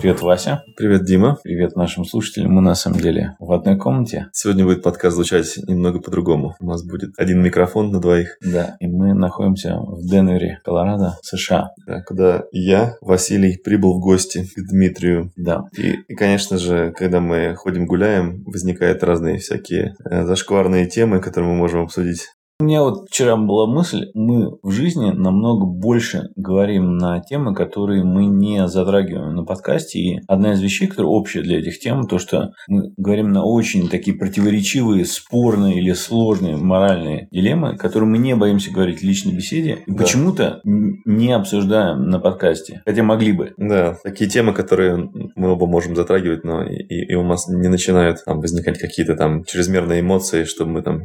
[0.00, 0.64] Привет, Вася.
[0.78, 1.36] Привет, Дима.
[1.44, 2.52] Привет нашим слушателям.
[2.52, 4.28] Мы на самом деле в одной комнате.
[4.32, 6.56] Сегодня будет подкаст звучать немного по-другому.
[6.58, 8.38] У нас будет один микрофон на двоих.
[8.40, 11.72] Да, и мы находимся в Денвере, Колорадо, США.
[11.86, 15.32] Да, куда я, Василий, прибыл в гости к Дмитрию.
[15.36, 15.64] Да.
[15.76, 21.52] И, и, конечно же, когда мы ходим гуляем, возникают разные всякие э, зашкварные темы, которые
[21.52, 22.28] мы можем обсудить.
[22.60, 28.04] У меня вот вчера была мысль, мы в жизни намного больше говорим на темы, которые
[28.04, 29.98] мы не затрагиваем на подкасте.
[29.98, 33.88] И одна из вещей, которая общая для этих тем, то, что мы говорим на очень
[33.88, 39.78] такие противоречивые, спорные или сложные моральные дилеммы, которые мы не боимся говорить в личной беседе,
[39.86, 39.96] и да.
[39.96, 43.54] почему-то не обсуждаем на подкасте, хотя могли бы.
[43.56, 48.18] Да, такие темы, которые мы оба можем затрагивать, но и, и у нас не начинают
[48.22, 51.04] там возникать какие-то там чрезмерные эмоции, чтобы мы там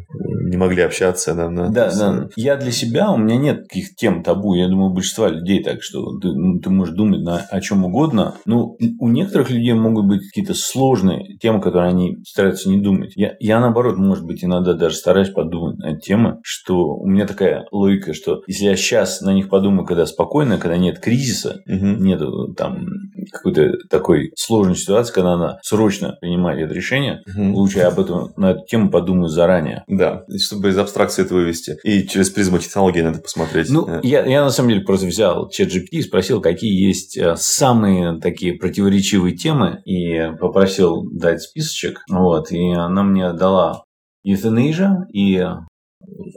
[0.50, 1.70] не могли общаться, да, да.
[1.70, 2.30] Да, да.
[2.36, 4.54] Я для себя, у меня нет таких тем табу.
[4.54, 7.86] Я думаю, у большинства людей так, что ты, ну, ты можешь думать на, о чем
[7.86, 8.36] угодно.
[8.46, 13.14] Но у некоторых людей могут быть какие-то сложные темы, которые они стараются не думать.
[13.16, 17.66] Я, я наоборот, может быть, иногда даже стараюсь подумать на темы, что у меня такая
[17.72, 21.86] логика, что если я сейчас на них подумаю, когда спокойно, когда нет кризиса, угу.
[21.86, 22.22] нет
[22.56, 22.86] там
[23.32, 27.60] какой-то такой сложной ситуации, когда она срочно принимает это решение, угу.
[27.60, 29.84] лучше я об этом на эту тему подумаю заранее.
[29.88, 31.78] Да, чтобы из абстракции это вывести.
[31.84, 33.70] И через призму технологии надо посмотреть.
[33.70, 34.00] Ну, э.
[34.04, 38.20] я, я на самом деле просто взял чат GPT и спросил, какие есть э, самые
[38.20, 42.02] такие противоречивые темы, и попросил дать списочек.
[42.10, 43.84] Вот, и она мне дала
[44.26, 45.44] euthanasia и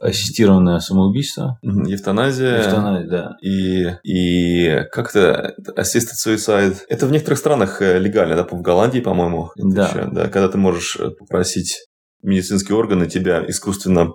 [0.00, 1.58] ассистированное самоубийство.
[1.62, 2.60] Эвтаназия.
[2.60, 3.36] Эвтаназия, да.
[3.42, 6.76] И, и как-то assisted suicide.
[6.88, 9.50] Это в некоторых странах э, легально, да, в Голландии, по-моему.
[9.56, 9.88] Да.
[9.88, 10.28] Еще, да.
[10.28, 11.86] Когда ты можешь попросить
[12.22, 14.12] медицинские органы тебя искусственно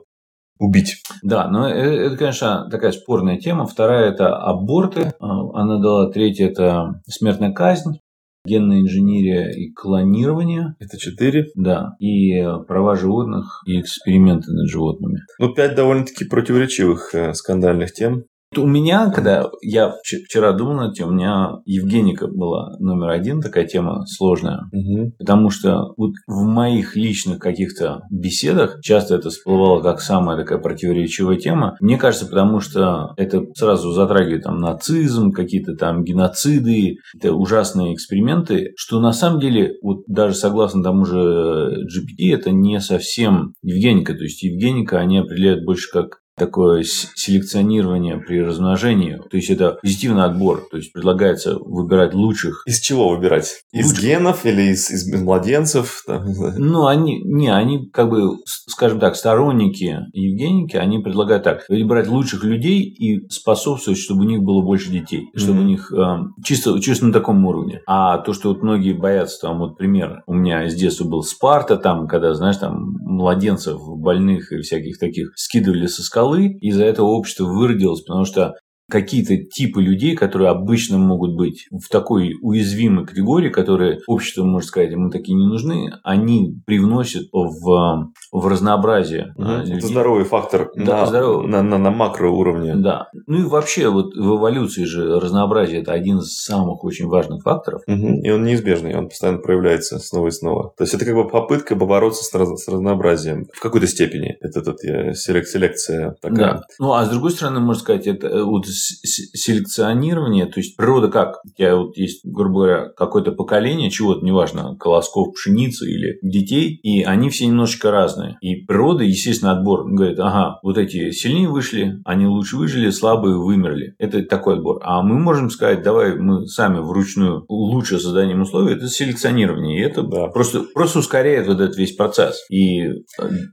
[0.59, 1.03] убить.
[1.21, 3.65] Да, но это, это, конечно, такая спорная тема.
[3.65, 5.13] Вторая– это аборты.
[5.19, 6.11] А, она дала.
[6.11, 7.99] Третья– это смертная казнь
[8.45, 10.75] генная инженерия и клонирование.
[10.79, 11.47] Это четыре.
[11.55, 11.95] Да.
[11.99, 15.19] И права животных и эксперименты над животными.
[15.39, 18.25] Ну, пять довольно-таки противоречивых э, скандальных тем.
[18.57, 23.65] У меня, когда я вчера думал над этим, у меня Евгеника была номер один, такая
[23.65, 24.61] тема сложная.
[24.71, 25.13] Угу.
[25.19, 31.37] Потому что вот в моих личных каких-то беседах часто это всплывало как самая такая противоречивая
[31.37, 31.75] тема.
[31.79, 38.73] Мне кажется, потому что это сразу затрагивает там нацизм, какие-то там геноциды, это ужасные эксперименты,
[38.75, 44.13] что на самом деле, вот даже согласно тому же GPT, это не совсем Евгеника.
[44.13, 49.19] То есть Евгеника они определяют больше как такое селекционирование при размножении.
[49.29, 50.67] То есть это позитивный отбор.
[50.69, 52.63] То есть предлагается выбирать лучших.
[52.65, 53.61] Из чего выбирать?
[53.71, 54.03] Из лучших.
[54.03, 56.03] генов или из, из младенцев?
[56.07, 61.65] Ну, они, не, они как бы, скажем так, сторонники Евгеники, они предлагают так.
[61.69, 65.29] Выбирать лучших людей и способствовать, чтобы у них было больше детей.
[65.35, 65.63] Чтобы mm-hmm.
[65.63, 67.81] у них э, чисто, чисто на таком уровне.
[67.85, 70.23] А то, что вот многие боятся, там вот пример.
[70.25, 75.31] У меня с детства был Спарта, там, когда, знаешь, там младенцев больных и всяких таких
[75.35, 78.53] скидывали со скалы скалы, из-за этого общество выродилось, потому что
[78.89, 84.91] какие-то типы людей, которые обычно могут быть в такой уязвимой категории, которые общество может сказать,
[84.91, 89.33] ему такие не нужны, они привносят в, в разнообразие.
[89.37, 89.47] Угу.
[89.47, 91.47] Это здоровый фактор да, на, здоровый.
[91.47, 92.75] На, на, на макроуровне.
[92.75, 93.07] Да.
[93.27, 97.81] Ну и вообще вот в эволюции же разнообразие это один из самых очень важных факторов.
[97.87, 98.21] Угу.
[98.23, 100.73] И он неизбежный, он постоянно проявляется снова и снова.
[100.77, 104.35] То есть это как бы попытка побороться с, раз, с разнообразием в какой-то степени.
[104.41, 106.37] Это тут селекция такая.
[106.37, 106.61] Да.
[106.79, 111.39] Ну а с другой стороны, можно сказать, это э, вот селекционирование, то есть природа как?
[111.45, 117.03] У тебя вот есть, грубо говоря, какое-то поколение чего-то, неважно, колосков пшеницы или детей, и
[117.03, 118.37] они все немножечко разные.
[118.41, 123.95] И природа, естественно, отбор говорит, ага, вот эти сильнее вышли, они лучше выжили, слабые вымерли.
[123.99, 124.79] Это такой отбор.
[124.83, 129.79] А мы можем сказать, давай мы сами вручную лучше создаем условия, это селекционирование.
[129.79, 130.27] И это да.
[130.27, 132.45] просто, просто ускоряет вот этот весь процесс.
[132.49, 132.83] И...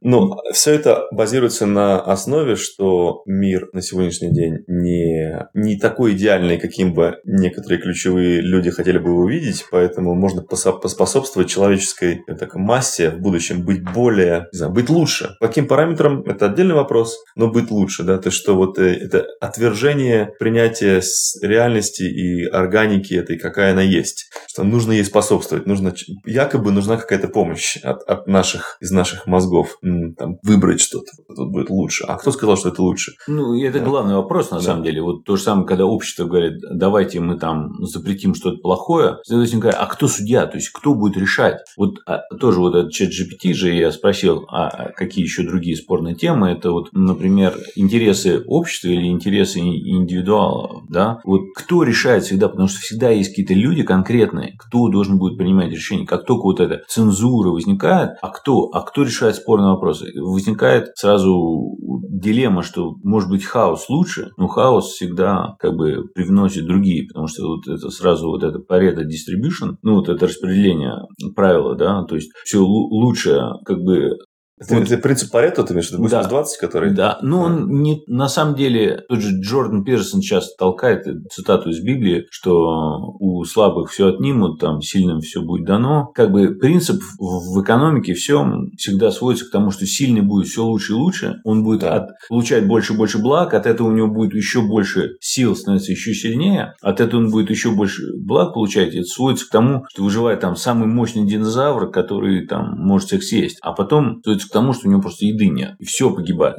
[0.03, 5.10] Ну, все это базируется на основе, что мир на сегодняшний день не
[5.55, 11.49] не, такой идеальный, каким бы некоторые ключевые люди хотели бы его видеть, поэтому можно поспособствовать
[11.49, 15.37] человеческой так, массе в будущем быть более, не знаю, быть лучше.
[15.41, 19.27] По каким параметрам, это отдельный вопрос, но быть лучше, да, то что вот э, это
[19.41, 21.01] отвержение принятия
[21.43, 27.29] реальности и органики этой, какая она есть, что нужно ей способствовать, нужно, якобы нужна какая-то
[27.29, 32.05] помощь от, от наших, из наших мозгов, там, выбрать что-то, вот будет лучше.
[32.07, 33.13] А кто сказал, что это лучше?
[33.27, 33.85] Ну, это да.
[33.85, 34.65] главный вопрос, на да.
[34.65, 38.59] самом деле деле, вот то же самое, когда общество говорит, давайте мы там запретим что-то
[38.59, 41.61] плохое, следовательно, говорят, а кто судья, то есть кто будет решать?
[41.77, 46.15] Вот а, тоже вот этот чат GPT же я спросил, а какие еще другие спорные
[46.15, 52.69] темы, это вот, например, интересы общества или интересы индивидуалов, да, вот кто решает всегда, потому
[52.69, 56.83] что всегда есть какие-то люди конкретные, кто должен будет принимать решения, как только вот эта
[56.89, 60.13] цензура возникает, а кто, а кто решает спорные вопросы?
[60.17, 61.77] Возникает сразу
[62.21, 67.47] дилемма, что может быть хаос лучше, но хаос всегда как бы привносит другие, потому что
[67.47, 70.95] вот это сразу вот это Pareto distribution, ну вот это распределение
[71.35, 74.19] правила, да, то есть все лучше как бы
[74.61, 74.91] это, вот.
[74.91, 76.45] это принцип Паретто, ты имеешь в виду 80-20, да.
[76.61, 76.91] который...
[76.93, 81.81] Да, но он не, на самом деле, тот же Джордан Пирсон часто толкает цитату из
[81.81, 86.11] Библии, что у слабых все отнимут, там сильным все будет дано.
[86.15, 88.47] Как бы принцип в экономике все
[88.77, 91.95] всегда сводится к тому, что сильный будет все лучше и лучше, он будет да.
[91.95, 95.93] от, получать больше и больше благ, от этого у него будет еще больше сил, становится
[95.93, 100.05] еще сильнее, от этого он будет еще больше благ получать, это сводится к тому, что
[100.05, 104.73] выживает там самый мощный динозавр, который там может всех съесть, а потом сводится к тому,
[104.73, 106.59] что у него просто еды нет, и все погибает.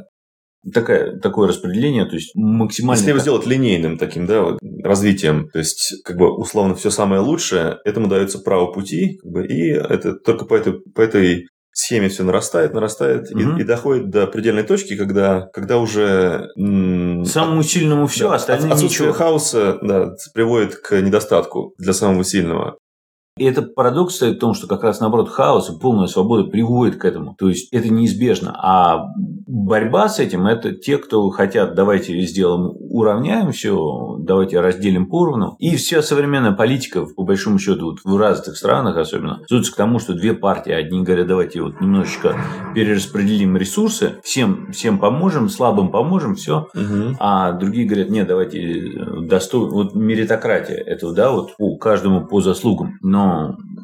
[0.72, 2.98] Такое, такое распределение, то есть максимально...
[2.98, 7.20] Если его сделать линейным таким, да, вот, развитием, то есть, как бы, условно, все самое
[7.20, 12.08] лучшее, этому дается право пути, как бы, и это только по этой, по этой схеме
[12.08, 13.56] все нарастает, нарастает угу.
[13.56, 16.48] и, и доходит до предельной точки, когда, когда уже...
[16.56, 19.18] Самому сильному все, да, остальные отсутствие ничего.
[19.18, 22.76] хаоса да, приводит к недостатку для самого сильного.
[23.38, 27.04] И это парадокс в том, что как раз наоборот хаос и полная свобода приводит к
[27.06, 27.34] этому.
[27.38, 28.54] То есть это неизбежно.
[28.62, 35.56] А борьба с этим– это те, кто хотят, давайте сделаем, уравняем все, давайте разделим поровну.
[35.58, 39.98] И вся современная политика, по большому счету, вот в развитых странах особенно, сводится к тому,
[39.98, 42.36] что две партии, одни говорят, давайте вот немножечко
[42.74, 46.68] перераспределим ресурсы, всем, всем поможем, слабым поможем, все.
[46.74, 47.16] Угу.
[47.18, 48.92] А другие говорят, нет, давайте
[49.22, 52.98] достойно, вот меритократия, это да, вот по каждому по заслугам.
[53.00, 53.21] Но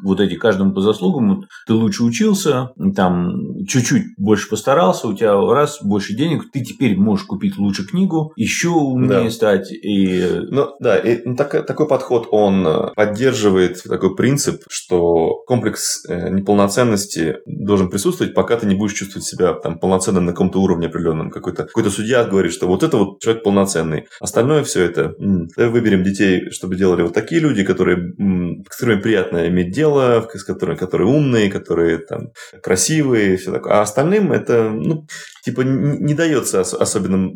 [0.03, 5.35] вот эти каждому по заслугам, вот, ты лучше учился, там чуть-чуть больше постарался, у тебя
[5.35, 9.31] раз больше денег, ты теперь можешь купить лучше книгу, еще умнее да.
[9.31, 9.71] стать.
[9.71, 10.23] И...
[10.49, 16.29] Ну да, и ну, так, такой подход, он э, поддерживает такой принцип, что комплекс э,
[16.29, 21.29] неполноценности должен присутствовать, пока ты не будешь чувствовать себя там полноценным на каком-то уровне определенном.
[21.29, 24.07] Какой-то какой судья говорит, что вот это вот человек полноценный.
[24.19, 29.01] Остальное все это, м-м, выберем детей, чтобы делали вот такие люди, которые, м- с которыми
[29.01, 32.31] приятно иметь дело, с которыми, которые умные, которые там
[32.61, 33.73] красивые, все такое.
[33.73, 35.05] А остальным это, ну,
[35.43, 37.31] типа, не дается особенно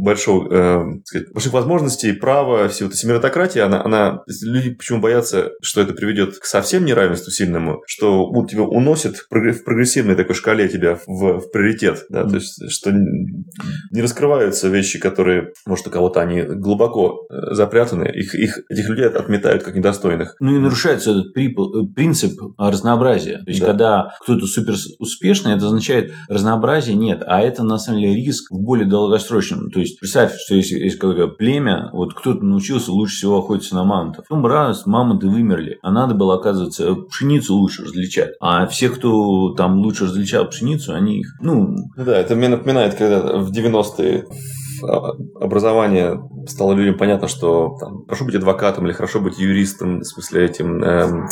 [0.00, 5.50] большого, э, сказать, больших возможностей, права, все вот эта меритократия, она, она, люди почему боятся,
[5.62, 10.68] что это приведет к совсем неравенству сильному, что вот тебя уносит в прогрессивной такой шкале
[10.68, 12.28] тебя в, в приоритет, да, mm.
[12.28, 18.34] то есть, что не раскрываются вещи, которые, может, у кого-то они глубоко э, запрятаны, их,
[18.34, 20.36] их, этих людей отметают как недостойных.
[20.40, 23.38] Ну и нарушается этот э, принцип разнообразия.
[23.38, 23.66] То есть, да.
[23.66, 28.60] когда кто-то супер успешный, это означает разнообразия нет, а это на самом деле риск в
[28.60, 29.70] более долгосрочном.
[29.70, 33.84] То есть, представь, что если есть какое-то племя, вот кто-то научился лучше всего охотиться на
[33.84, 34.24] мамонтов.
[34.30, 38.30] Ну, раз мамонты вымерли, а надо было, оказывается, пшеницу лучше различать.
[38.40, 41.76] А все, кто там лучше различал пшеницу, они их, ну...
[41.96, 44.26] Да, это мне напоминает, когда в 90-е
[44.82, 50.44] образование стало людям понятно, что там, хорошо быть адвокатом или хорошо быть юристом, в смысле
[50.44, 51.28] этим эм,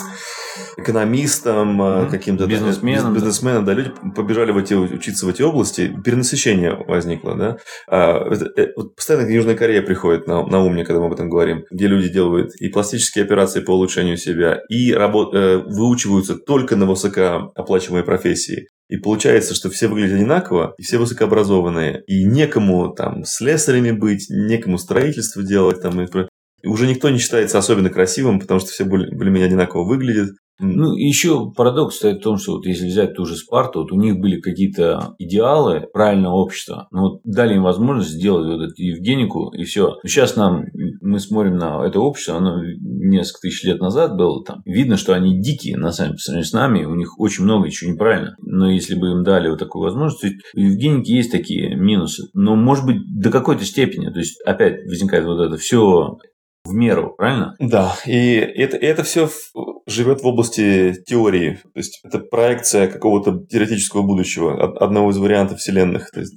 [0.77, 2.11] экономистом, mm-hmm.
[2.11, 7.35] каким-то бизнесменом, да, бизнесменом, да, люди побежали в эти, учиться в эти области, перенасыщение возникло,
[7.37, 7.57] да.
[7.89, 11.29] А, э, вот постоянно Южная Корея приходит на, на ум мне, когда мы об этом
[11.29, 16.77] говорим, где люди делают и пластические операции по улучшению себя, и работ, э, выучиваются только
[16.77, 18.69] на высокооплачиваемые профессии.
[18.89, 24.79] И получается, что все выглядят одинаково, и все высокообразованные, и некому там слесарями быть, некому
[24.79, 29.85] строительство делать, там, и уже никто не считается особенно красивым, потому что все более-менее одинаково
[29.85, 30.31] выглядят.
[30.61, 33.97] Ну, еще парадокс стоит в том, что вот если взять ту же Спарту, вот у
[33.97, 39.51] них были какие-то идеалы правильного общества, но вот дали им возможность сделать вот эту Евгенику,
[39.51, 39.97] и все.
[40.05, 40.65] Сейчас нам,
[41.01, 44.63] мы смотрим на это общество, оно несколько тысяч лет назад было там.
[44.65, 48.35] Видно, что они дикие, на самом деле, с нами, у них очень много еще неправильно.
[48.41, 52.29] Но если бы им дали вот такую возможность, то у Евгеники есть такие минусы.
[52.35, 54.11] Но, может быть, до какой-то степени.
[54.11, 56.19] То есть, опять возникает вот это все
[56.69, 57.55] в меру, правильно?
[57.59, 59.29] Да, и это, это все
[59.87, 61.61] живет в области теории.
[61.63, 66.37] То есть это проекция какого-то теоретического будущего, одного из вариантов вселенных, то есть,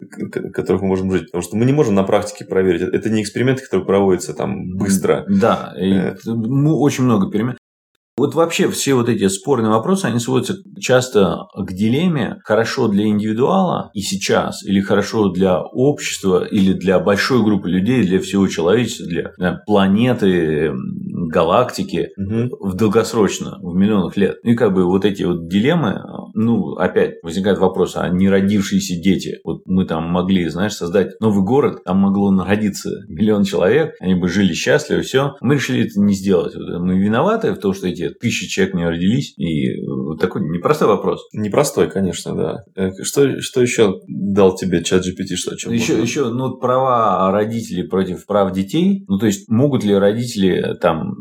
[0.54, 1.26] которых мы можем жить.
[1.26, 2.82] Потому что мы не можем на практике проверить.
[2.82, 5.26] Это не эксперименты, которые проводятся там быстро.
[5.28, 6.16] Да, и э...
[6.26, 7.58] очень много перемен.
[8.22, 13.90] Вот вообще все вот эти спорные вопросы, они сводятся часто к дилемме хорошо для индивидуала
[13.96, 19.32] и сейчас, или хорошо для общества, или для большой группы людей, для всего человечества, для,
[19.40, 20.72] для планеты,
[21.32, 22.70] галактики угу.
[22.70, 24.38] в долгосрочно, в миллионах лет.
[24.44, 26.02] И как бы вот эти вот дилеммы,
[26.34, 29.40] ну, опять возникает вопрос, а не родившиеся дети?
[29.44, 34.28] Вот мы там могли, знаешь, создать новый город, там могло народиться миллион человек, они бы
[34.28, 35.36] жили счастливо, все.
[35.42, 36.54] Мы решили это не сделать.
[36.56, 39.34] Мы виноваты в том, что эти тысячи человек не родились.
[39.38, 39.82] И
[40.20, 41.28] такой непростой вопрос.
[41.34, 42.64] Непростой, конечно, да.
[42.76, 45.36] Э, что, что еще дал тебе чат GPT?
[45.36, 46.04] Что, чем еще, можно?
[46.04, 49.04] еще ну, права родителей против прав детей.
[49.08, 51.21] Ну, то есть, могут ли родители там,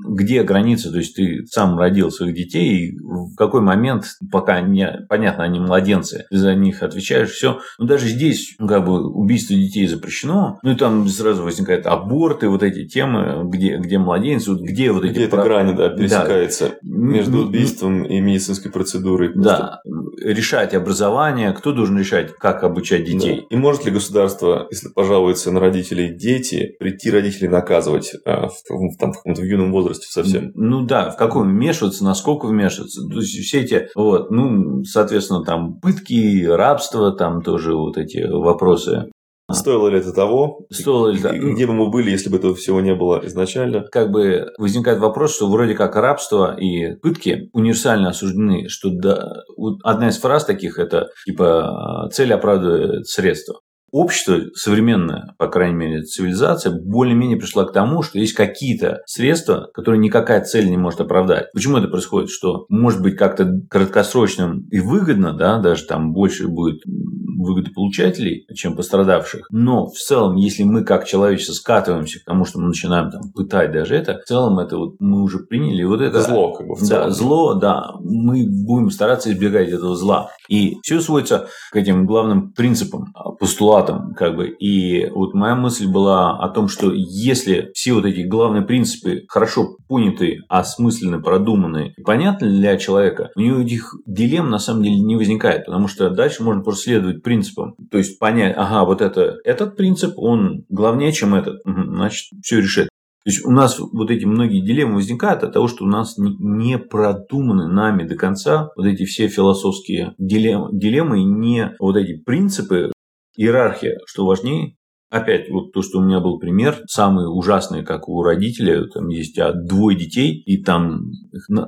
[0.15, 0.91] где граница?
[0.91, 5.59] То есть, ты сам родил своих детей, и в какой момент, пока не, понятно, они
[5.59, 7.59] младенцы, ты за них отвечаешь, все.
[7.77, 10.59] Но даже здесь, ну, как бы, убийство детей запрещено.
[10.63, 15.11] Ну, и там сразу возникают аборты, вот эти темы, где, где младенцы, где вот эти...
[15.11, 15.45] Где прав...
[15.45, 16.77] эта грань, да, пересекается да.
[16.81, 19.31] между убийством и медицинской процедурой.
[19.35, 19.81] Да,
[20.21, 23.45] решать образование, кто должен решать, как обучать детей.
[23.49, 23.55] Да.
[23.55, 29.13] И может ли государство, если пожалуется на родителей дети, прийти родителей наказывать а, в, там,
[29.13, 30.51] в, в юном возрасте совсем?
[30.55, 33.01] Ну да, в каком вмешиваться, насколько вмешиваться.
[33.07, 39.11] То есть все эти, вот, ну, соответственно, там пытки, рабство, там тоже вот эти вопросы.
[39.53, 40.65] Стоило ли это того?
[40.71, 41.37] Стоило ли это?
[41.37, 43.83] Где бы мы были, если бы этого всего не было изначально?
[43.91, 49.43] Как бы возникает вопрос, что вроде как рабство и пытки универсально осуждены, что да,
[49.83, 53.59] одна из фраз таких это типа цель оправдывает средства
[53.91, 59.99] общество современное, по крайней мере, цивилизация, более-менее пришла к тому, что есть какие-то средства, которые
[59.99, 61.51] никакая цель не может оправдать.
[61.53, 62.29] Почему это происходит?
[62.29, 69.47] Что может быть как-то краткосрочным и выгодно, да, даже там больше будет выгодополучателей, чем пострадавших.
[69.51, 73.71] Но в целом, если мы как человечество скатываемся к тому, что мы начинаем там пытать
[73.71, 75.83] даже это, в целом это вот мы уже приняли.
[75.83, 77.07] Вот это зло, как бы в целом.
[77.07, 77.91] Да, зло, да.
[77.99, 80.29] Мы будем стараться избегать этого зла.
[80.49, 83.80] И все сводится к этим главным принципам, постулатам,
[84.15, 84.49] как бы.
[84.49, 89.77] И вот моя мысль была о том, что если все вот эти главные принципы хорошо
[89.87, 95.65] поняты, осмыслены, продуманы, понятны для человека, у него этих дилемм на самом деле не возникает,
[95.65, 97.75] потому что дальше можно просто следовать принципам.
[97.89, 101.61] То есть понять, ага, вот это, этот принцип, он главнее, чем этот.
[101.65, 102.89] Значит, все решит.
[103.23, 106.79] То есть у нас вот эти многие дилеммы возникают от того, что у нас не
[106.79, 112.91] продуманы нами до конца вот эти все философские дилеммы, дилеммы и не вот эти принципы,
[113.35, 114.75] иерархия, что важнее.
[115.09, 119.37] Опять, вот то, что у меня был пример, самый ужасный, как у родителя, там есть
[119.39, 121.01] а, двое детей, и там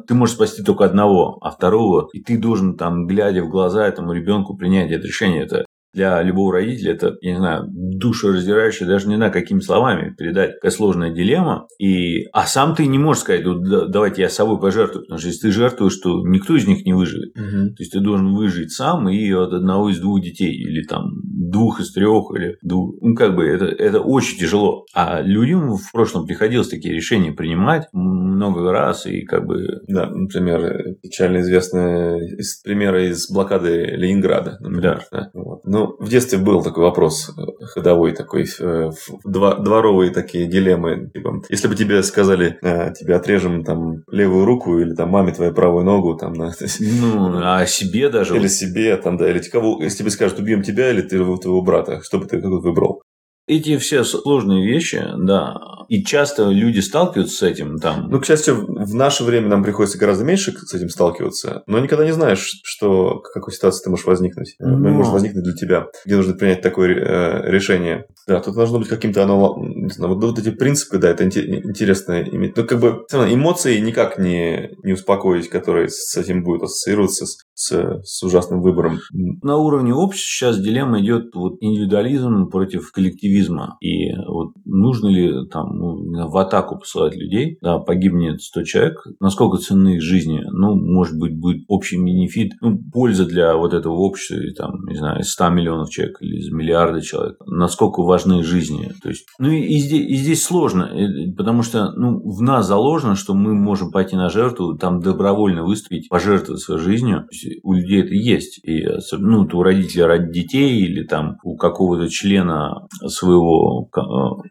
[0.08, 4.13] ты можешь спасти только одного, а второго, и ты должен там, глядя в глаза этому
[4.13, 5.43] ребенку, принять это решение.
[5.43, 10.55] Это для любого родителя это, я не знаю, душераздирающее, даже не знаю, какими словами передать,
[10.55, 11.67] какая сложная дилемма.
[11.79, 15.48] И, а сам ты не можешь сказать, ну, давайте я собой пожертвую, потому что если
[15.48, 17.38] ты жертвуешь, то никто из них не выживет.
[17.38, 17.75] Угу.
[17.75, 21.12] То есть ты должен выжить сам и от одного из двух детей, или там
[21.50, 22.95] двух из трех, или двух.
[23.01, 24.85] Ну, как бы это, это очень тяжело.
[24.93, 29.81] А людям в прошлом приходилось такие решения принимать много раз, и как бы...
[29.88, 34.57] Да, например, печально известные примеры из блокады Ленинграда.
[34.59, 35.19] Например, да.
[35.19, 35.29] да.
[35.33, 35.62] Вот.
[35.65, 38.89] Ну, в детстве был такой вопрос э, ходовой такой, э,
[39.23, 41.09] два, дворовые такие дилеммы.
[41.13, 45.53] Типа, если бы тебе сказали, э, тебе отрежем там левую руку или там маме твою
[45.53, 46.51] правую ногу, там, на...
[46.79, 48.35] ну, а себе даже.
[48.35, 52.01] Или себе, там, да, или кого, если тебе скажут, убьем тебя или ты твоего брата,
[52.03, 53.01] что бы ты какой выбрал?
[53.45, 55.57] Эти все сложные вещи, да,
[55.89, 58.09] и часто люди сталкиваются с этим там.
[58.09, 62.05] Ну, к счастью, в наше время нам приходится гораздо меньше с этим сталкиваться, но никогда
[62.05, 64.55] не знаешь, что, в какой ситуации ты можешь возникнуть.
[64.59, 64.77] Но...
[64.77, 64.89] Ну.
[64.89, 68.05] Может возникнуть для тебя, где нужно принять такое э, решение.
[68.27, 69.57] Да, тут должно быть каким-то аналог...
[69.83, 72.55] Не знаю, вот, вот эти принципы, да, это интересно иметь.
[72.55, 78.01] Но как бы эмоции никак не, не успокоить, которые с этим будут ассоциироваться с, с,
[78.01, 78.99] с ужасным выбором.
[79.11, 83.75] На уровне общества сейчас дилемма идет вот индивидуализм против коллективизма.
[83.81, 89.57] И вот нужно ли там ну, в атаку посылать людей, да, погибнет 100 человек, насколько
[89.57, 94.37] ценны их жизни, ну, может быть, будет общий бенефит, ну, польза для вот этого общества,
[94.55, 98.93] там, не знаю, из 100 миллионов человек или из миллиарда человек, насколько важны жизни.
[99.01, 102.68] То есть, ну, и, и, здесь, и здесь сложно, э, потому что, ну, в нас
[102.68, 107.27] заложено, что мы можем пойти на жертву, там, добровольно выступить, пожертвовать своей жизнью.
[107.63, 108.60] У людей это есть.
[108.63, 114.00] И, ну, у родителей ради детей или там у какого-то члена своего э,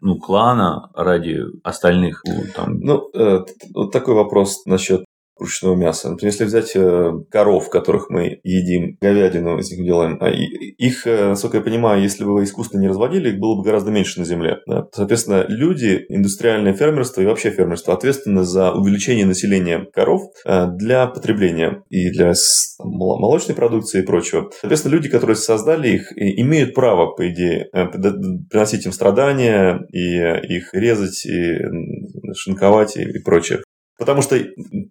[0.01, 2.21] ну, клана ради остальных.
[2.53, 2.79] Там...
[2.81, 5.05] Ну, э, вот такой вопрос насчет
[5.43, 6.09] ручного мяса.
[6.09, 11.29] Например, если взять э, коров, которых мы едим, говядину из них делаем, а их, э,
[11.29, 14.25] насколько я понимаю, если бы вы искусственно не разводили, их было бы гораздо меньше на
[14.25, 14.59] земле.
[14.67, 14.87] Да?
[14.91, 21.83] Соответственно, люди, индустриальное фермерство и вообще фермерство ответственны за увеличение населения коров э, для потребления
[21.89, 22.33] и для
[22.79, 24.49] молочной продукции и прочего.
[24.61, 27.69] Соответственно, люди, которые создали их, имеют право, по идее,
[28.49, 31.57] приносить им страдания и их резать, и
[32.35, 33.59] шинковать и прочее.
[33.97, 34.39] Потому что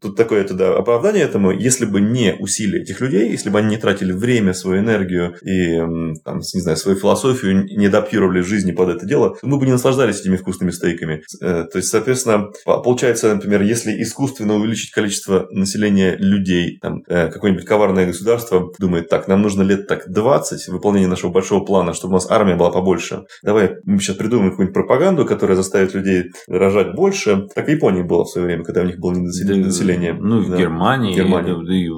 [0.00, 3.76] тут такое туда оправдание этому, если бы не усилия этих людей, если бы они не
[3.76, 5.78] тратили время, свою энергию и,
[6.24, 10.20] там, не знаю, свою философию, не адаптировали жизни под это дело, мы бы не наслаждались
[10.20, 11.22] этими вкусными стейками.
[11.40, 17.64] Э, то есть, соответственно, получается, например, если искусственно увеличить количество населения людей, там, э, какое-нибудь
[17.64, 22.16] коварное государство думает, так, нам нужно лет так 20 выполнения нашего большого плана, чтобы у
[22.16, 23.24] нас армия была побольше.
[23.42, 27.46] Давай мы сейчас придумаем какую-нибудь пропаганду, которая заставит людей рожать больше.
[27.54, 30.14] Так в Японии было в свое время, когда у них было недонаселение.
[30.14, 30.56] Ну, в да.
[30.56, 31.14] Германии.
[31.14, 31.64] Германии.
[31.64, 31.88] Да, и,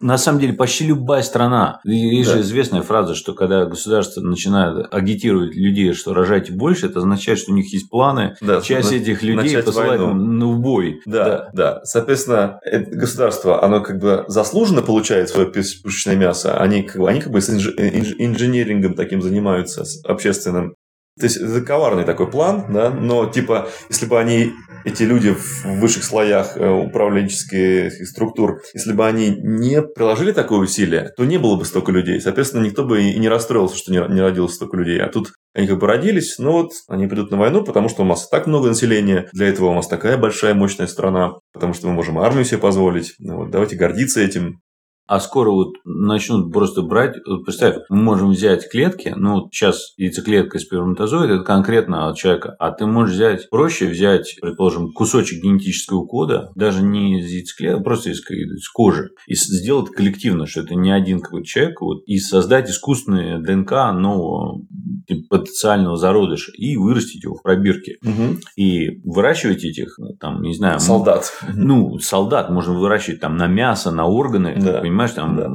[0.00, 1.80] на самом деле, почти любая страна.
[1.84, 2.36] Есть да.
[2.36, 7.52] же известная фраза, что когда государство начинает агитировать людей, что рожайте больше, это означает, что
[7.52, 8.36] у них есть планы.
[8.42, 11.00] Да, часть этих людей посылать на бой.
[11.06, 11.80] Да, да, да.
[11.84, 16.58] Соответственно, это государство, оно как бы заслуженно получает свое пушечное мясо.
[16.58, 20.74] Они как бы, они как бы с инженерингом таким занимаются, общественным.
[21.18, 24.52] То есть это коварный такой план, да, но типа, если бы они,
[24.84, 31.10] эти люди в высших слоях э, управленческих структур, если бы они не приложили такое усилие,
[31.16, 32.20] то не было бы столько людей.
[32.20, 35.00] Соответственно, никто бы и не расстроился, что не, родилось столько людей.
[35.00, 38.06] А тут они как бы родились, но вот они придут на войну, потому что у
[38.06, 41.94] нас так много населения, для этого у нас такая большая мощная страна, потому что мы
[41.94, 43.14] можем армию себе позволить.
[43.18, 44.60] Ну вот, давайте гордиться этим
[45.10, 50.60] а скоро вот начнут просто брать, вот представь, мы можем взять клетки, ну, сейчас яйцеклетка
[50.60, 56.52] сперматозоид, это конкретно от человека, а ты можешь взять, проще взять, предположим, кусочек генетического кода,
[56.54, 60.92] даже не из яйцеклетки, а просто из, из кожи, и сделать коллективно, что это не
[60.92, 64.60] один какой-то человек, вот, и создать искусственное ДНК нового
[65.08, 67.96] типа, потенциального зародыша и вырастить его в пробирке.
[68.04, 68.38] Угу.
[68.56, 70.78] И выращивать этих, там, не знаю...
[70.78, 71.32] Солдат.
[71.52, 74.80] Ну, солдат можно выращивать там на мясо, на органы, да.
[74.80, 74.99] понимаешь?
[75.00, 75.48] Понимаешь, там, да,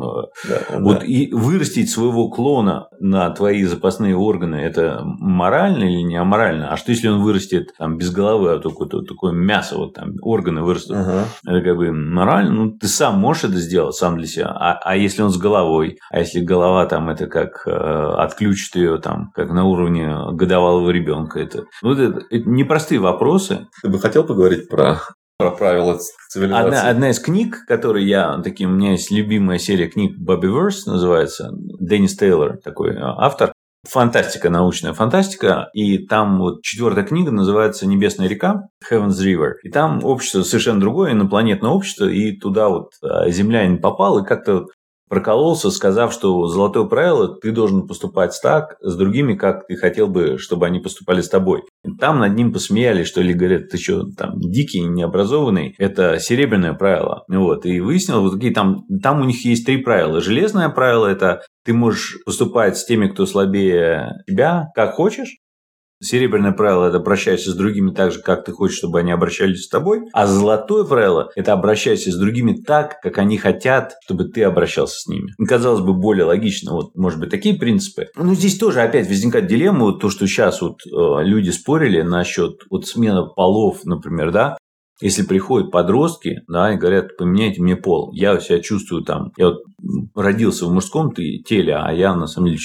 [0.47, 1.05] да, вот да.
[1.05, 6.71] и вырастить своего клона на твои запасные органы, это морально или не аморально?
[6.71, 10.13] А что если он вырастет там без головы, а только вот, такое мясо, вот там
[10.21, 10.97] органы вырастут?
[10.97, 11.25] Ага.
[11.45, 14.95] Это как бы морально, ну ты сам можешь это сделать сам для себя, а, а
[14.95, 19.51] если он с головой, а если голова там это как э, отключит ее там, как
[19.51, 23.67] на уровне годовалого ребенка, это, ну, это, это непростые вопросы.
[23.81, 24.99] Ты бы хотел поговорить про
[25.37, 25.99] про правила
[26.29, 26.67] цивилизации.
[26.67, 30.85] Одна, одна из книг, которые я, таким, у меня есть любимая серия книг Бобби Верс,
[30.85, 33.51] называется, Деннис Тейлор, такой э, автор.
[33.87, 35.69] Фантастика, научная фантастика.
[35.73, 39.51] И там вот четвертая книга называется «Небесная река», Heaven's River.
[39.61, 44.65] И там общество совершенно другое, инопланетное общество, и туда вот э, землянин попал, и как-то
[45.09, 50.37] прокололся, сказав, что золотое правило, ты должен поступать так с другими, как ты хотел бы,
[50.37, 51.63] чтобы они поступали с тобой.
[51.99, 55.75] Там над ним посмеялись, что ли, говорят, ты что, там, дикий, необразованный.
[55.77, 57.23] Это серебряное правило.
[57.27, 57.65] Вот.
[57.65, 60.21] И выяснил, вот такие там, там у них есть три правила.
[60.21, 65.37] Железное правило– это ты можешь поступать с теми, кто слабее тебя, как хочешь.
[66.01, 69.69] Серебряное правило– это обращайся с другими так же, как ты хочешь, чтобы они обращались с
[69.69, 70.01] тобой.
[70.13, 75.07] А золотое правило– это обращайся с другими так, как они хотят, чтобы ты обращался с
[75.07, 75.31] ними.
[75.47, 76.73] казалось бы, более логично.
[76.73, 78.07] Вот, может быть, такие принципы.
[78.15, 82.61] Но здесь тоже опять возникает дилемма, вот то, что сейчас вот э, люди спорили насчет
[82.69, 84.57] вот смены полов, например, да,
[85.01, 89.59] если приходят подростки, да, и говорят, поменяйте мне пол, я себя чувствую там, я вот
[90.15, 92.59] родился в мужском теле, а я на самом деле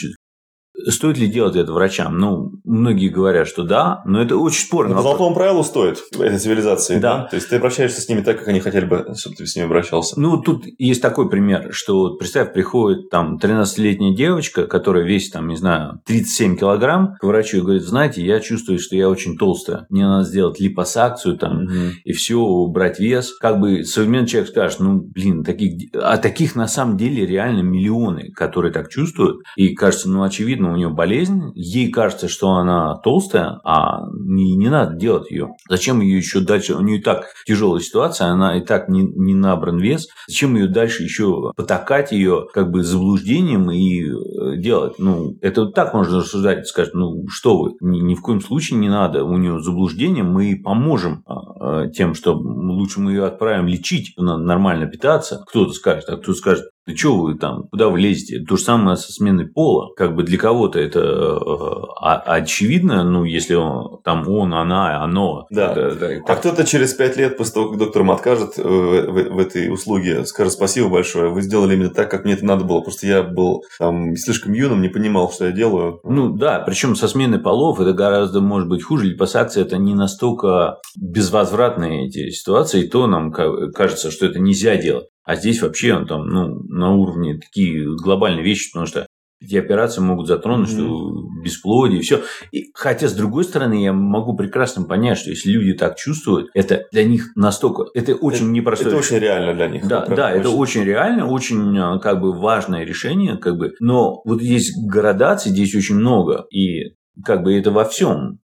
[0.88, 2.18] Стоит ли делать это врачам?
[2.18, 4.94] Ну, многие говорят, что да, но это очень спорно.
[4.96, 6.98] по золотому правилу стоит этой цивилизации.
[6.98, 7.18] Да.
[7.18, 7.24] да.
[7.24, 9.66] То есть ты обращаешься с ними так, как они хотели бы, чтобы ты с ними
[9.66, 10.18] обращался.
[10.20, 15.56] Ну, тут есть такой пример, что, представь, приходит там 13-летняя девочка, которая весит, там, не
[15.56, 19.86] знаю, 37 килограмм, к врачу и говорит, знаете, я чувствую, что я очень толстая.
[19.90, 21.72] Мне надо сделать липосакцию там угу.
[22.04, 23.36] и все, убрать вес.
[23.38, 28.30] Как бы современный человек скажет, ну, блин, таких, а таких на самом деле реально миллионы,
[28.34, 29.38] которые так чувствуют.
[29.56, 34.68] И кажется, ну, очевидно, у нее болезнь, ей кажется, что она толстая, а не, не
[34.68, 35.50] надо делать ее.
[35.68, 36.74] Зачем ее еще дальше?
[36.74, 40.08] У нее и так тяжелая ситуация, она и так не, не набран вес.
[40.26, 44.98] Зачем ее дальше еще потакать ее как бы заблуждением и э, делать?
[44.98, 48.78] Ну, это вот так можно рассуждать, сказать, ну, что вы, ни, ни в коем случае
[48.78, 49.24] не надо.
[49.24, 54.42] У нее заблуждение, мы поможем а, а, тем, что лучше мы ее отправим лечить, надо
[54.42, 55.44] нормально питаться.
[55.48, 58.40] Кто-то скажет, а кто скажет, Да что вы там, куда вы лезете?
[58.40, 59.92] То же самое со сменой пола.
[59.96, 65.46] Как бы для кого-то это э, очевидно, ну, если он, там он, она, оно.
[65.50, 65.72] Да.
[65.72, 69.38] Это, это, а кто-то через пять лет после того, как докторам откажет в, в, в
[69.38, 72.80] этой услуге, скажет спасибо большое, вы сделали именно так, как мне это надо было.
[72.80, 76.00] Просто я был там слишком юным, не понимал, что я делаю.
[76.04, 79.06] Ну да, причем со сменой полов это гораздо может быть хуже.
[79.06, 85.06] Липосакция это не настолько безвозвратные эти ситуации, и то нам кажется, что это нельзя делать.
[85.24, 89.06] А здесь вообще он там, ну, на уровне такие глобальные вещи, потому что
[89.40, 90.72] эти операции могут затронуть, mm-hmm.
[90.72, 92.22] что бесплодие, все.
[92.52, 96.84] И, хотя, с другой стороны, я могу прекрасно понять, что если люди так чувствуют, это
[96.92, 97.86] для них настолько...
[97.94, 99.88] Это очень это, непростое Это очень реально для них.
[99.88, 103.72] Да, да, это очень реально, очень а, как бы важное решение, как бы.
[103.80, 108.40] Но вот здесь градаций здесь очень много, и как бы это во всем.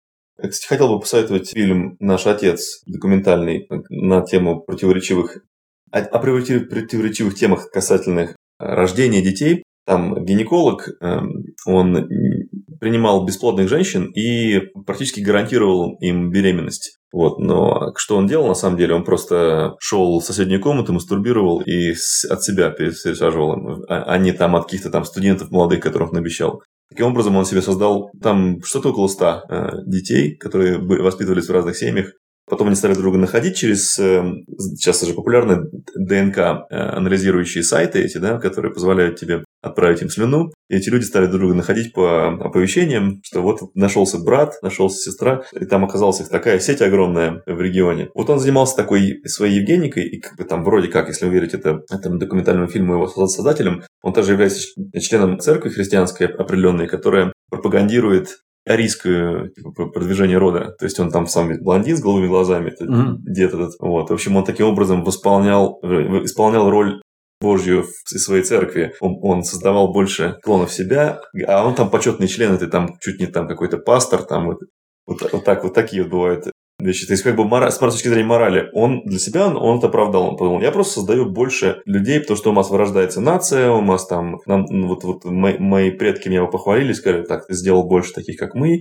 [0.43, 5.39] Я, кстати, хотел бы посоветовать фильм «Наш отец» документальный на тему противоречивых
[5.93, 9.63] о противоречивых темах касательных рождения детей.
[9.85, 12.09] Там гинеколог, эм, он
[12.81, 16.99] принимал бесплодных женщин и практически гарантировал им беременность.
[17.13, 18.95] Вот, но что он делал на самом деле?
[18.95, 24.57] Он просто шел в соседнюю комнату, мастурбировал и от себя пересаживал а, а не там
[24.57, 26.63] от каких-то там студентов молодых, которых он обещал.
[26.93, 31.77] Таким образом, он себе создал там что-то около ста э, детей, которые воспитывались в разных
[31.77, 32.13] семьях.
[32.53, 38.03] Потом они стали друг друга находить через, эм, сейчас уже популярны ДНК э, анализирующие сайты
[38.03, 40.53] эти, да, которые позволяют тебе отправить им слюну.
[40.69, 45.45] И эти люди стали друг друга находить по оповещениям, что вот нашелся брат, нашелся сестра,
[45.59, 48.11] и там оказалась их такая сеть огромная в регионе.
[48.15, 51.81] Вот он занимался такой своей Евгеникой, и как бы там вроде как, если верить это,
[51.91, 54.61] этому документальному фильму его создателем, он также является
[55.01, 60.75] членом церкви христианской определенной, которая пропагандирует арийское типа, продвижение рода.
[60.79, 63.17] То есть он там сам блондин с голубыми глазами, mm-hmm.
[63.27, 63.75] дед этот.
[63.81, 64.11] Вот.
[64.11, 67.03] В общем, он таким образом восполнял, э, исполнял роль
[67.41, 68.95] Божью в своей церкви.
[69.01, 73.27] Он, он создавал больше клонов себя, а он там почетный член, это там чуть не
[73.27, 74.59] там какой-то пастор, там вот,
[75.07, 76.45] вот, вот так вот такие вот бывают
[76.85, 77.07] вещи.
[77.07, 77.71] То есть, как бы, мора...
[77.71, 80.29] с точки зрения морали, он для себя, он, он это оправдал.
[80.31, 84.07] Он подумал, я просто создаю больше людей, потому что у нас вырождается нация, у нас
[84.07, 88.13] там, нам, ну, вот, вот мои, мои предки меня похвалили, сказали, так, ты сделал больше
[88.13, 88.81] таких, как мы,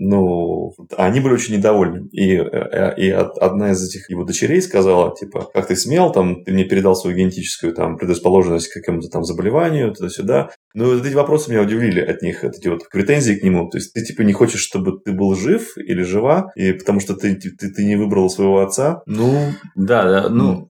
[0.00, 2.08] ну, они были очень недовольны.
[2.12, 6.52] И, э, и одна из этих его дочерей сказала, типа, как ты смел, там, ты
[6.52, 10.50] мне передал свою генетическую там, предрасположенность к какому-то там заболеванию, туда-сюда.
[10.74, 13.68] Ну, вот эти вопросы меня удивили от них, эти вот претензии к нему.
[13.68, 17.14] То есть ты, типа, не хочешь, чтобы ты был жив или жива, и потому что
[17.14, 19.02] ты, ты, ты не выбрал своего отца.
[19.06, 20.67] Ну, да, да, ну,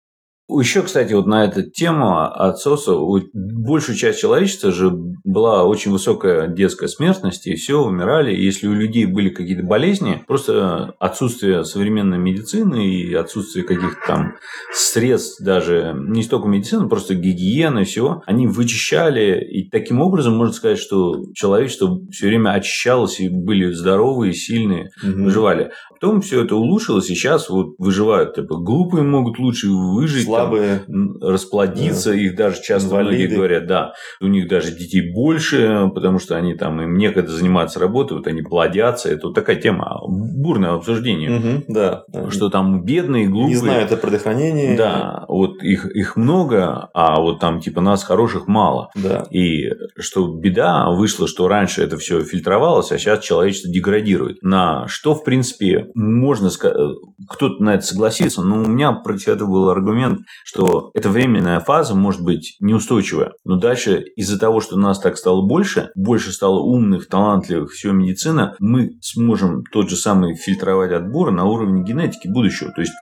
[0.60, 2.94] еще, кстати, вот на эту тему отсоса,
[3.32, 4.90] большую часть человечества же
[5.24, 8.34] была очень высокая детская смертность, и все, умирали.
[8.34, 14.34] И если у людей были какие-то болезни, просто отсутствие современной медицины и отсутствие каких-то там
[14.72, 19.44] средств, даже не столько медицины, просто гигиены, всего, они вычищали.
[19.44, 25.24] И таким образом можно сказать, что человечество все время очищалось и были здоровые, сильные, угу.
[25.24, 25.70] выживали.
[25.90, 28.34] Потом все это улучшилось, и сейчас вот выживают.
[28.34, 30.24] Типа, глупые могут лучше выжить.
[30.24, 30.41] Слабые.
[30.50, 32.10] Там, расплодиться.
[32.10, 32.16] Да.
[32.16, 33.10] Их даже часто Инвалиды.
[33.10, 37.78] многие говорят, да, у них даже детей больше, потому что они там, им некогда заниматься
[37.80, 39.10] работой, вот они плодятся.
[39.10, 41.38] Это вот такая тема, бурное обсуждение.
[41.38, 42.04] Угу, да.
[42.30, 43.50] Что там бедные, глупые.
[43.50, 44.76] Не знают о предохранении.
[44.76, 48.90] Да, вот их, их много, а вот там типа нас хороших мало.
[48.94, 49.26] Да.
[49.30, 54.42] И что беда вышла, что раньше это все фильтровалось, а сейчас человечество деградирует.
[54.42, 56.88] На что, в принципе, можно сказать, э,
[57.28, 61.94] кто-то на это согласится, но у меня против этого был аргумент, что эта временная фаза
[61.94, 63.32] может быть неустойчивая.
[63.44, 68.54] Но дальше из-за того, что нас так стало больше, больше стало умных, талантливых, все медицина,
[68.58, 72.72] мы сможем тот же самый фильтровать отбор на уровне генетики будущего.
[72.72, 72.92] То есть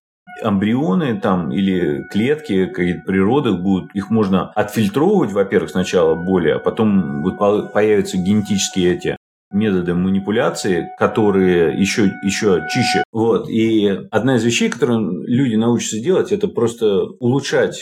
[0.42, 7.22] эмбрионы там или клетки какие-то природы будут, их можно отфильтровывать, во-первых, сначала более, а потом
[7.22, 7.38] вот
[7.72, 9.16] появятся генетические эти
[9.50, 13.02] методы манипуляции, которые еще, еще чище.
[13.12, 13.48] Вот.
[13.48, 17.80] И одна из вещей, которую люди научатся делать, это просто улучшать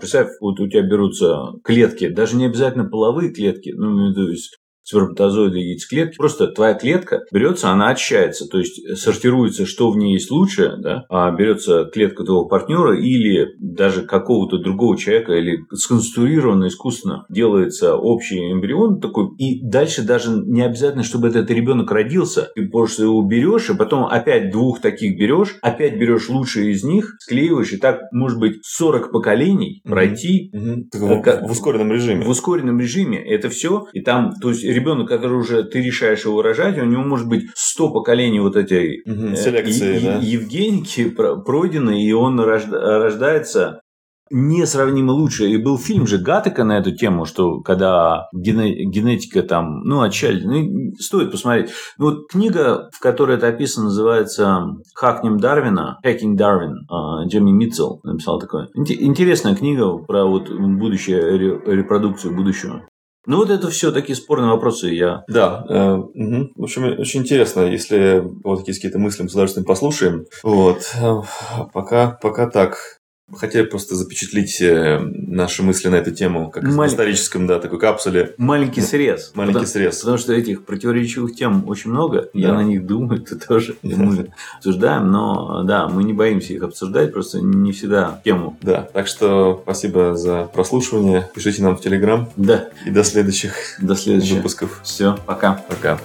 [0.00, 4.56] Представь, вот у тебя берутся клетки, даже не обязательно половые клетки, ну, то есть
[4.90, 6.16] сперматозоиды яйцеклетки.
[6.16, 11.04] Просто твоя клетка берется, она очищается, то есть сортируется, что в ней есть лучше, да,
[11.08, 18.52] а берется клетка твоего партнера или даже какого-то другого человека, или сконструированно искусственно делается общий
[18.52, 23.70] эмбрион такой, и дальше даже не обязательно, чтобы этот ребенок родился, ты просто его берешь,
[23.70, 28.38] и потом опять двух таких берешь, опять берешь лучшие из них, склеиваешь, и так может
[28.38, 30.50] быть 40 поколений пройти.
[30.54, 31.46] Mm-hmm.
[31.46, 32.24] В ускоренном режиме.
[32.24, 33.18] В ускоренном режиме.
[33.18, 33.86] Это все.
[33.92, 37.44] И там, то есть ребенок, который уже ты решаешь его рожать, у него может быть
[37.54, 40.18] 100 поколений вот этой угу, селекции, э, да?
[40.20, 43.80] Евгеники пройдены, и он рождается
[44.30, 45.48] несравнимо лучше.
[45.48, 50.42] И был фильм же Гаттека на эту тему, что когда гене- генетика там, ну, отчали,
[50.44, 51.70] ну, стоит посмотреть.
[51.98, 54.62] Ну, вот книга, в которой это описано, называется
[54.94, 58.68] «Хакнем Дарвина», «Hacking Darwin», а, Джимми Митцел написал такое.
[58.74, 62.82] Интересная книга про вот будущее, репродукцию будущего.
[63.26, 64.88] Ну, вот это все такие спорные вопросы.
[64.88, 65.24] Я...
[65.28, 65.64] Да.
[65.68, 66.50] Э, угу.
[66.56, 70.26] В общем, очень интересно, если вот такие какие-то мысли мы с удовольствием послушаем.
[70.42, 70.90] Вот.
[71.00, 71.20] Э,
[71.72, 72.99] пока, пока так.
[73.34, 76.88] Хотели просто запечатлить э, наши мысли на эту тему, как Маль...
[76.88, 78.34] в историческом, да, такой капсуле.
[78.36, 79.32] Маленький срез.
[79.34, 79.98] Маленький потому, срез.
[79.98, 82.30] Потому что этих противоречивых тем очень много.
[82.32, 82.40] Да.
[82.40, 83.76] Я на них думаю, ты тоже.
[83.82, 88.58] Мы обсуждаем, но да, мы не боимся их обсуждать, просто не всегда тему.
[88.62, 91.28] Да, так что спасибо за прослушивание.
[91.34, 92.28] Пишите нам в Телеграм.
[92.36, 92.68] Да.
[92.84, 94.80] И до следующих, до следующих выпусков.
[94.82, 95.62] Все, пока.
[95.68, 95.98] Пока.